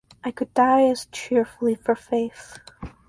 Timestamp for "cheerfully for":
1.11-1.93